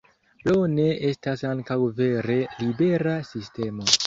[0.37, 3.91] Plone estas ankaŭ vere libera sistemo.